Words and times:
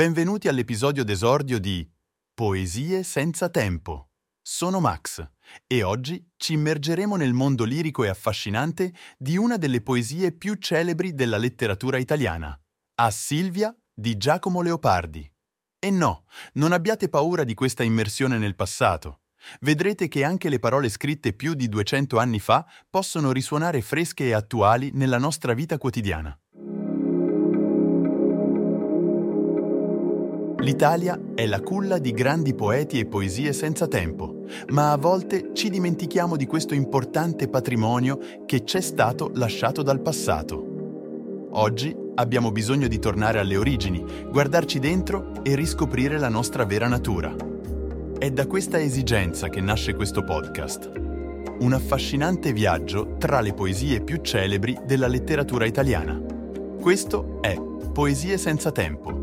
Benvenuti 0.00 0.48
all'episodio 0.48 1.04
d'esordio 1.04 1.60
di 1.60 1.86
Poesie 2.32 3.02
senza 3.02 3.50
tempo. 3.50 4.12
Sono 4.40 4.80
Max 4.80 5.22
e 5.66 5.82
oggi 5.82 6.26
ci 6.38 6.54
immergeremo 6.54 7.16
nel 7.16 7.34
mondo 7.34 7.64
lirico 7.64 8.02
e 8.04 8.08
affascinante 8.08 8.94
di 9.18 9.36
una 9.36 9.58
delle 9.58 9.82
poesie 9.82 10.32
più 10.32 10.54
celebri 10.54 11.12
della 11.12 11.36
letteratura 11.36 11.98
italiana, 11.98 12.58
A 12.94 13.10
Silvia 13.10 13.76
di 13.92 14.16
Giacomo 14.16 14.62
Leopardi. 14.62 15.30
E 15.78 15.90
no, 15.90 16.24
non 16.54 16.72
abbiate 16.72 17.10
paura 17.10 17.44
di 17.44 17.52
questa 17.52 17.82
immersione 17.82 18.38
nel 18.38 18.56
passato. 18.56 19.24
Vedrete 19.60 20.08
che 20.08 20.24
anche 20.24 20.48
le 20.48 20.60
parole 20.60 20.88
scritte 20.88 21.34
più 21.34 21.52
di 21.52 21.68
200 21.68 22.18
anni 22.18 22.40
fa 22.40 22.64
possono 22.88 23.32
risuonare 23.32 23.82
fresche 23.82 24.28
e 24.28 24.32
attuali 24.32 24.92
nella 24.94 25.18
nostra 25.18 25.52
vita 25.52 25.76
quotidiana. 25.76 26.39
L'Italia 30.60 31.18
è 31.34 31.46
la 31.46 31.60
culla 31.60 31.96
di 31.96 32.12
grandi 32.12 32.54
poeti 32.54 32.98
e 32.98 33.06
poesie 33.06 33.54
senza 33.54 33.88
tempo, 33.88 34.42
ma 34.68 34.92
a 34.92 34.98
volte 34.98 35.52
ci 35.54 35.70
dimentichiamo 35.70 36.36
di 36.36 36.44
questo 36.44 36.74
importante 36.74 37.48
patrimonio 37.48 38.18
che 38.44 38.62
c'è 38.62 38.82
stato 38.82 39.30
lasciato 39.34 39.82
dal 39.82 40.02
passato. 40.02 41.48
Oggi 41.52 41.96
abbiamo 42.16 42.52
bisogno 42.52 42.88
di 42.88 42.98
tornare 42.98 43.38
alle 43.38 43.56
origini, 43.56 44.04
guardarci 44.30 44.78
dentro 44.78 45.32
e 45.42 45.54
riscoprire 45.54 46.18
la 46.18 46.28
nostra 46.28 46.66
vera 46.66 46.88
natura. 46.88 47.34
È 48.18 48.30
da 48.30 48.46
questa 48.46 48.78
esigenza 48.78 49.48
che 49.48 49.62
nasce 49.62 49.94
questo 49.94 50.24
podcast. 50.24 50.92
Un 51.60 51.72
affascinante 51.72 52.52
viaggio 52.52 53.16
tra 53.16 53.40
le 53.40 53.54
poesie 53.54 54.02
più 54.02 54.18
celebri 54.18 54.78
della 54.84 55.06
letteratura 55.06 55.64
italiana. 55.64 56.20
Questo 56.78 57.38
è 57.40 57.58
Poesie 57.92 58.36
senza 58.36 58.70
tempo 58.70 59.19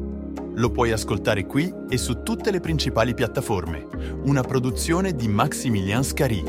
lo 0.57 0.71
puoi 0.71 0.91
ascoltare 0.91 1.45
qui 1.45 1.73
e 1.87 1.97
su 1.97 2.23
tutte 2.23 2.51
le 2.51 2.59
principali 2.59 3.13
piattaforme. 3.13 3.87
Una 4.23 4.41
produzione 4.41 5.13
di 5.13 5.27
Maximilian 5.27 6.03
Scari. 6.03 6.43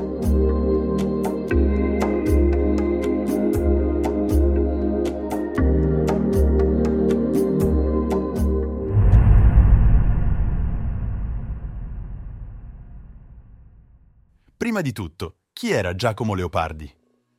Prima 14.56 14.80
di 14.80 14.92
tutto, 14.92 15.36
chi 15.52 15.70
era 15.70 15.94
Giacomo 15.94 16.34
Leopardi? 16.34 16.92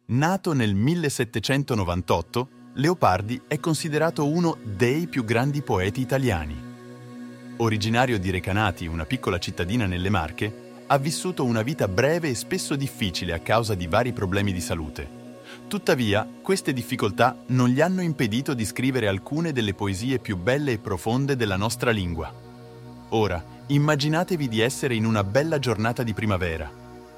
Nato 0.07 0.53
nel 0.53 0.73
1798, 0.73 2.49
Leopardi 2.73 3.41
è 3.47 3.59
considerato 3.59 4.27
uno 4.27 4.57
dei 4.63 5.07
più 5.07 5.25
grandi 5.25 5.63
poeti 5.63 6.01
italiani. 6.01 6.67
Originario 7.57 8.19
di 8.19 8.29
Recanati, 8.29 8.85
una 8.85 9.05
piccola 9.05 9.39
cittadina 9.39 9.87
nelle 9.87 10.09
Marche, 10.09 10.67
ha 10.85 10.97
vissuto 10.97 11.43
una 11.45 11.63
vita 11.63 11.87
breve 11.87 12.29
e 12.29 12.35
spesso 12.35 12.75
difficile 12.75 13.33
a 13.33 13.39
causa 13.39 13.73
di 13.73 13.87
vari 13.87 14.13
problemi 14.13 14.53
di 14.53 14.61
salute. 14.61 15.17
Tuttavia, 15.67 16.27
queste 16.41 16.71
difficoltà 16.71 17.41
non 17.47 17.69
gli 17.69 17.81
hanno 17.81 18.01
impedito 18.01 18.53
di 18.53 18.65
scrivere 18.65 19.07
alcune 19.07 19.51
delle 19.51 19.73
poesie 19.73 20.19
più 20.19 20.37
belle 20.37 20.73
e 20.73 20.77
profonde 20.77 21.35
della 21.35 21.57
nostra 21.57 21.89
lingua. 21.89 22.31
Ora, 23.09 23.43
immaginatevi 23.65 24.47
di 24.47 24.59
essere 24.59 24.93
in 24.93 25.05
una 25.05 25.23
bella 25.23 25.57
giornata 25.57 26.03
di 26.03 26.13
primavera. 26.13 26.71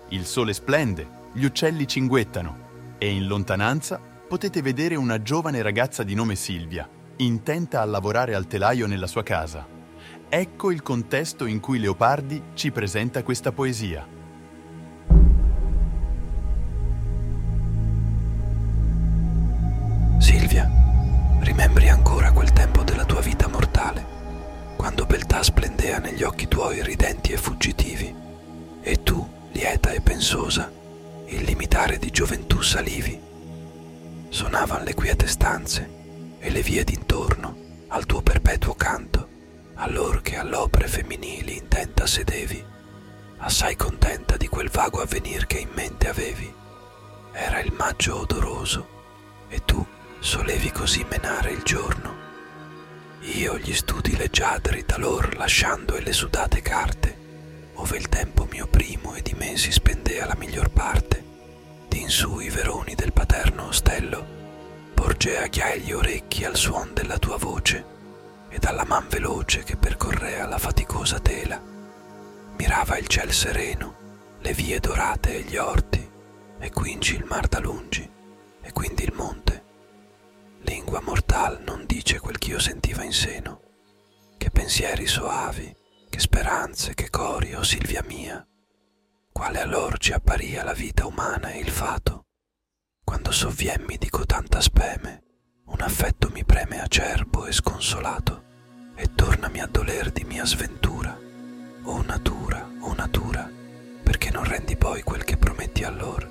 Il 0.10 0.26
sole 0.26 0.54
splende, 0.54 1.08
gli 1.34 1.44
uccelli 1.44 1.86
cinguettano 1.88 2.70
e 2.98 3.10
in 3.12 3.28
lontananza 3.28 4.11
potete 4.32 4.62
vedere 4.62 4.96
una 4.96 5.22
giovane 5.22 5.62
ragazza 5.62 6.04
di 6.04 6.16
nome 6.16 6.36
Silvia, 6.36 6.88
intenta 7.18 7.82
a 7.82 7.84
lavorare 7.84 8.34
al 8.34 8.48
telaio 8.48 8.88
nella 8.88 9.06
sua 9.06 9.24
casa. 9.24 9.68
Ecco 10.30 10.72
il 10.72 10.82
contesto 10.82 11.46
in 11.46 11.60
cui 11.60 11.80
Leopardi 11.80 12.42
ci 12.54 12.72
presenta 12.72 13.24
questa 13.24 13.52
poesia. 13.52 14.08
Silvia, 20.20 20.72
rimembri 21.42 21.90
ancora 21.90 22.32
quel 22.32 22.54
tempo 22.54 22.84
della 22.84 23.04
tua 23.04 23.20
vita 23.20 23.50
mortale, 23.50 24.06
quando 24.78 25.06
beltà 25.06 25.44
splendea 25.44 25.98
negli 25.98 26.24
occhi 26.24 26.48
tuoi 26.48 26.82
ridenti 26.82 27.34
e 27.34 27.38
fuggitivi, 27.38 28.16
e 28.80 29.04
tu, 29.04 29.28
lieta 29.52 29.92
e 29.92 30.00
pensosa, 30.00 30.72
il 31.26 31.44
limitare 31.44 31.98
di 31.98 32.10
gioventù 32.12 32.62
salivi 32.62 33.28
Suonavan 34.34 34.86
le 34.86 34.94
quiete 34.94 35.28
stanze 35.28 35.90
e 36.40 36.50
le 36.52 36.62
vie 36.62 36.86
d'intorno 36.86 37.84
al 37.90 38.06
tuo 38.06 38.22
perpetuo 38.22 38.74
canto, 38.76 39.28
allor 39.74 40.22
che 40.22 40.38
all'opere 40.38 40.88
femminili 40.88 41.58
intenta 41.58 42.08
sedevi, 42.08 42.64
assai 43.40 43.76
contenta 43.76 44.38
di 44.38 44.48
quel 44.48 44.70
vago 44.70 45.02
avvenir 45.02 45.48
che 45.48 45.58
in 45.58 45.68
mente 45.74 46.08
avevi. 46.08 46.50
Era 47.34 47.60
il 47.60 47.74
maggio 47.74 48.22
odoroso 48.22 48.88
e 49.50 49.66
tu 49.66 49.86
solevi 50.20 50.72
così 50.72 51.06
menare 51.10 51.52
il 51.52 51.64
giorno. 51.64 52.16
Io 53.34 53.58
gli 53.58 53.74
studi 53.74 54.16
leggiadri 54.16 54.86
talor 54.86 55.36
lasciando 55.36 55.98
e 55.98 56.02
le 56.02 56.14
sudate 56.14 56.62
carte, 56.62 57.18
ove 57.74 57.98
il 57.98 58.08
tempo 58.08 58.48
mio 58.50 58.68
primo 58.68 59.14
e 59.14 59.22
di 59.22 59.34
me 59.34 59.58
si 59.58 59.74
spendea 59.74 60.26
la 60.26 60.38
miglior 60.38 60.70
parte 60.70 61.31
su 62.12 62.40
i 62.40 62.50
veroni 62.50 62.94
del 62.94 63.14
paterno 63.14 63.68
ostello, 63.68 64.26
porgea 64.94 65.48
chiai 65.48 65.80
gli 65.80 65.94
orecchi 65.94 66.44
al 66.44 66.58
suon 66.58 66.92
della 66.94 67.18
tua 67.18 67.38
voce 67.38 67.86
e 68.50 68.60
dalla 68.60 68.84
man 68.84 69.08
veloce 69.08 69.64
che 69.64 69.78
percorrea 69.78 70.46
la 70.46 70.58
faticosa 70.58 71.20
tela. 71.22 71.60
Mirava 72.58 72.98
il 72.98 73.08
ciel 73.08 73.32
sereno, 73.32 73.96
le 74.42 74.52
vie 74.54 74.82
dorate 74.82 75.38
e 75.38 75.42
gli 75.44 75.56
orti, 75.56 76.12
e 76.60 76.70
quinci 76.72 77.16
il 77.16 77.24
mar 77.24 77.48
da 77.48 77.60
lungi, 77.60 78.08
e 78.62 78.72
quindi 78.74 79.04
il 79.04 79.14
monte. 79.14 79.64
Lingua 80.64 81.00
mortal 81.00 81.62
non 81.66 81.86
dice 81.86 82.20
quel 82.20 82.38
ch'io 82.38 82.60
sentiva 82.60 83.04
in 83.04 83.14
seno, 83.14 83.62
che 84.38 84.52
pensieri 84.52 85.08
soavi, 85.08 85.74
che 86.10 86.20
speranze, 86.20 86.94
che 86.94 87.10
cori, 87.10 87.56
o 87.56 87.60
oh 87.60 87.64
Silvia 87.64 88.04
mia, 88.06 88.46
quale 89.42 89.62
allor 89.62 89.98
ci 89.98 90.14
apparia 90.14 90.64
la 90.64 90.74
vita 90.74 91.08
umana 91.08 91.50
e 91.50 91.58
il 91.58 91.72
fato. 91.72 92.26
Quando 93.04 93.32
sovviemmi 93.32 93.98
di 93.98 94.08
cotanta 94.08 94.62
speme, 94.62 95.24
un 95.66 95.82
affetto 95.82 96.30
mi 96.30 96.46
preme 96.46 96.80
acerbo 96.80 97.48
e 97.48 97.52
sconsolato, 97.52 98.44
e 98.94 99.16
tornami 99.16 99.60
a 99.60 99.66
doler 99.66 100.12
di 100.12 100.26
mia 100.26 100.46
sventura. 100.46 101.18
O 101.86 102.04
natura, 102.04 102.70
o 102.82 102.94
natura, 102.94 103.50
perché 104.04 104.30
non 104.30 104.44
rendi 104.44 104.78
poi 104.78 105.02
quel 105.02 105.24
che 105.24 105.38
prometti 105.38 105.84
allor? 105.84 106.30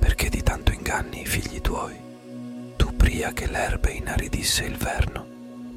Perché 0.00 0.28
di 0.28 0.42
tanto 0.42 0.72
inganni 0.72 1.20
i 1.20 1.26
figli 1.26 1.60
tuoi? 1.60 2.74
Tu 2.74 2.96
pria 2.96 3.32
che 3.32 3.46
l'erbe 3.46 3.92
inaridisse 3.92 4.64
il 4.64 4.76
verno, 4.76 5.24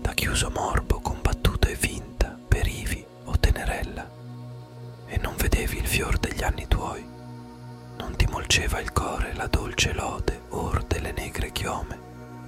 da 0.02 0.12
chiuso 0.16 0.50
morbo 0.50 1.02
combattuta 1.02 1.68
e 1.68 1.76
vinta 1.76 2.36
per 2.48 2.66
Ivi 2.66 3.06
o 3.26 3.38
Tenerella 3.38 4.17
e 5.08 5.18
non 5.18 5.36
vedevi 5.38 5.78
il 5.78 5.88
fior 5.88 6.18
degli 6.18 6.44
anni 6.44 6.68
tuoi. 6.68 7.06
Non 7.98 8.16
ti 8.16 8.28
molceva 8.28 8.80
il 8.80 8.92
core 8.92 9.34
la 9.34 9.48
dolce 9.48 9.94
lode 9.94 10.42
or 10.50 10.84
delle 10.84 11.12
negre 11.12 11.52
chiome, 11.52 12.00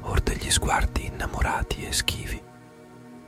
or 0.02 0.22
degli 0.22 0.50
sguardi 0.52 1.06
innamorati 1.06 1.86
e 1.86 1.94
schivi. 1.94 2.42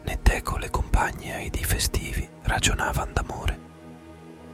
Né 0.03 0.19
teco 0.21 0.57
le 0.57 0.69
compagne 0.69 1.35
ai 1.35 1.49
di 1.49 1.63
festivi 1.63 2.27
ragionavan 2.43 3.13
d'amore. 3.13 3.59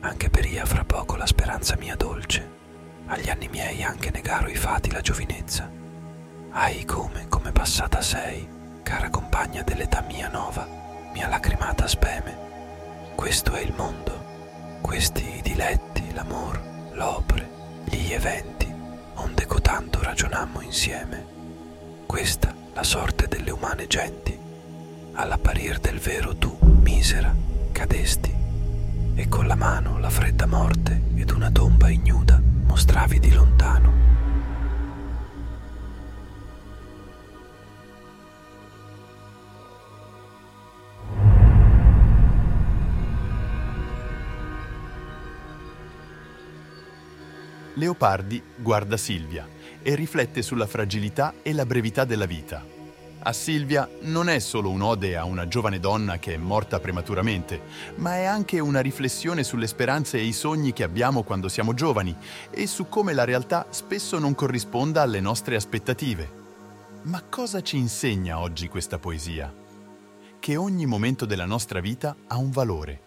Anche 0.01 0.29
peria 0.29 0.65
fra 0.65 0.83
poco 0.83 1.15
la 1.15 1.25
speranza 1.25 1.75
mia 1.77 1.95
dolce, 1.95 2.55
agli 3.07 3.29
anni 3.29 3.47
miei 3.47 3.83
anche 3.83 4.11
negaro 4.11 4.47
i 4.47 4.55
fati 4.55 4.91
la 4.91 5.01
giovinezza. 5.01 5.69
Ai 6.51 6.85
come, 6.85 7.27
come 7.27 7.51
passata 7.51 8.01
sei, 8.01 8.47
cara 8.83 9.09
compagna 9.09 9.63
dell'età 9.63 10.01
mia 10.01 10.29
nova, 10.29 10.67
mia 11.13 11.27
lacrimata 11.27 11.87
speme. 11.87 12.45
Questo 13.15 13.53
è 13.53 13.61
il 13.61 13.73
mondo 13.75 14.16
questi 14.87 15.41
diletti, 15.43 16.13
l'amor, 16.13 16.61
l'opre, 16.93 17.49
gli 17.89 18.13
eventi, 18.13 18.73
onde 19.15 19.45
cotanto 19.45 20.01
ragionammo 20.01 20.61
insieme. 20.61 21.25
Questa 22.05 22.55
la 22.73 22.83
sorte 22.83 23.27
delle 23.27 23.51
umane 23.51 23.85
genti. 23.87 24.39
All'apparir 25.11 25.79
del 25.79 25.99
vero 25.99 26.37
tu, 26.37 26.57
misera, 26.81 27.35
cadesti, 27.73 28.33
e 29.13 29.27
con 29.27 29.45
la 29.45 29.55
mano 29.55 29.99
la 29.99 30.09
fredda 30.09 30.45
morte 30.45 31.01
ed 31.15 31.31
una 31.31 31.51
tomba 31.51 31.89
ignuda 31.89 32.41
mostravi 32.41 33.19
di 33.19 33.33
lontano. 33.33 33.91
Leopardi 47.77 48.41
guarda 48.55 48.97
Silvia 48.97 49.47
e 49.83 49.93
riflette 49.93 50.41
sulla 50.41 50.65
fragilità 50.65 51.35
e 51.43 51.53
la 51.53 51.63
brevità 51.63 52.05
della 52.05 52.25
vita. 52.25 52.65
A 53.19 53.33
Silvia 53.33 53.87
non 54.01 54.29
è 54.29 54.39
solo 54.39 54.71
un'ode 54.71 55.15
a 55.15 55.25
una 55.25 55.47
giovane 55.47 55.79
donna 55.79 56.17
che 56.17 56.33
è 56.33 56.37
morta 56.37 56.79
prematuramente, 56.79 57.61
ma 57.97 58.15
è 58.15 58.23
anche 58.23 58.59
una 58.59 58.79
riflessione 58.79 59.43
sulle 59.43 59.67
speranze 59.67 60.17
e 60.17 60.23
i 60.23 60.33
sogni 60.33 60.73
che 60.73 60.83
abbiamo 60.83 61.21
quando 61.21 61.49
siamo 61.49 61.75
giovani 61.75 62.15
e 62.49 62.65
su 62.65 62.89
come 62.89 63.13
la 63.13 63.25
realtà 63.25 63.67
spesso 63.69 64.17
non 64.17 64.33
corrisponda 64.33 65.03
alle 65.03 65.19
nostre 65.19 65.55
aspettative. 65.55 66.45
Ma 67.03 67.21
cosa 67.29 67.61
ci 67.61 67.77
insegna 67.77 68.39
oggi 68.39 68.69
questa 68.69 68.97
poesia? 68.97 69.53
Che 70.39 70.55
ogni 70.55 70.87
momento 70.87 71.25
della 71.25 71.45
nostra 71.45 71.79
vita 71.79 72.15
ha 72.25 72.37
un 72.37 72.49
valore, 72.49 73.01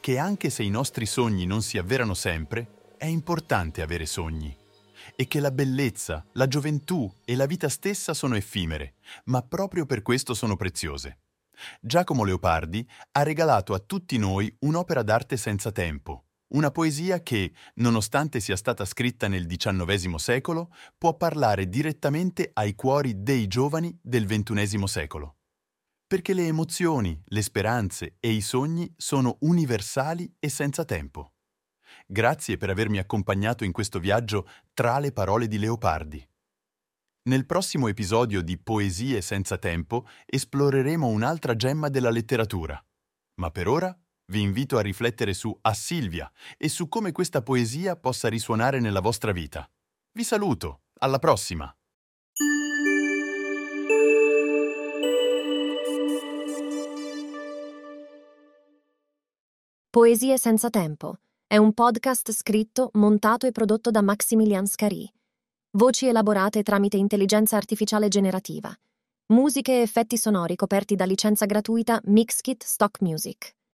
che 0.00 0.16
anche 0.16 0.48
se 0.48 0.62
i 0.62 0.70
nostri 0.70 1.04
sogni 1.04 1.44
non 1.44 1.60
si 1.60 1.76
avverano 1.76 2.14
sempre, 2.14 2.75
è 2.98 3.06
importante 3.06 3.82
avere 3.82 4.06
sogni 4.06 4.54
e 5.14 5.26
che 5.28 5.40
la 5.40 5.50
bellezza, 5.50 6.24
la 6.32 6.46
gioventù 6.46 7.10
e 7.24 7.36
la 7.36 7.46
vita 7.46 7.68
stessa 7.68 8.14
sono 8.14 8.34
effimere, 8.36 8.94
ma 9.24 9.42
proprio 9.42 9.86
per 9.86 10.02
questo 10.02 10.34
sono 10.34 10.56
preziose. 10.56 11.18
Giacomo 11.80 12.24
Leopardi 12.24 12.86
ha 13.12 13.22
regalato 13.22 13.72
a 13.72 13.78
tutti 13.78 14.18
noi 14.18 14.54
un'opera 14.60 15.02
d'arte 15.02 15.36
senza 15.36 15.72
tempo, 15.72 16.26
una 16.48 16.70
poesia 16.70 17.22
che, 17.22 17.52
nonostante 17.76 18.40
sia 18.40 18.56
stata 18.56 18.84
scritta 18.84 19.26
nel 19.26 19.46
XIX 19.46 20.14
secolo, 20.14 20.72
può 20.96 21.16
parlare 21.16 21.68
direttamente 21.68 22.50
ai 22.52 22.74
cuori 22.74 23.22
dei 23.22 23.46
giovani 23.46 23.96
del 24.00 24.26
XXI 24.26 24.86
secolo. 24.86 25.36
Perché 26.06 26.34
le 26.34 26.46
emozioni, 26.46 27.20
le 27.24 27.42
speranze 27.42 28.16
e 28.20 28.30
i 28.30 28.40
sogni 28.40 28.92
sono 28.96 29.38
universali 29.40 30.32
e 30.38 30.48
senza 30.48 30.84
tempo. 30.84 31.32
Grazie 32.08 32.56
per 32.56 32.70
avermi 32.70 32.98
accompagnato 32.98 33.64
in 33.64 33.72
questo 33.72 33.98
viaggio 33.98 34.48
tra 34.74 35.00
le 35.00 35.10
parole 35.10 35.48
di 35.48 35.58
Leopardi. 35.58 36.24
Nel 37.24 37.46
prossimo 37.46 37.88
episodio 37.88 38.42
di 38.42 38.56
Poesie 38.56 39.20
senza 39.20 39.58
tempo 39.58 40.06
esploreremo 40.24 41.08
un'altra 41.08 41.56
gemma 41.56 41.88
della 41.88 42.10
letteratura. 42.10 42.80
Ma 43.40 43.50
per 43.50 43.66
ora 43.66 43.98
vi 44.26 44.40
invito 44.40 44.78
a 44.78 44.82
riflettere 44.82 45.34
su 45.34 45.56
A 45.62 45.74
Silvia 45.74 46.30
e 46.56 46.68
su 46.68 46.88
come 46.88 47.10
questa 47.10 47.42
poesia 47.42 47.96
possa 47.96 48.28
risuonare 48.28 48.78
nella 48.78 49.00
vostra 49.00 49.32
vita. 49.32 49.68
Vi 50.12 50.22
saluto, 50.22 50.82
alla 51.00 51.18
prossima! 51.18 51.76
Poesie 59.90 60.38
senza 60.38 60.70
tempo 60.70 61.18
è 61.48 61.56
un 61.58 61.72
podcast 61.74 62.32
scritto, 62.32 62.90
montato 62.94 63.46
e 63.46 63.52
prodotto 63.52 63.92
da 63.92 64.02
Maximilian 64.02 64.66
Scari. 64.66 65.08
Voci 65.76 66.08
elaborate 66.08 66.64
tramite 66.64 66.96
intelligenza 66.96 67.56
artificiale 67.56 68.08
generativa. 68.08 68.76
Musiche 69.26 69.74
e 69.74 69.80
effetti 69.82 70.16
sonori 70.16 70.56
coperti 70.56 70.96
da 70.96 71.04
licenza 71.04 71.46
gratuita 71.46 72.00
Mixkit 72.06 72.64
Stock 72.64 73.00
Music. 73.00 73.55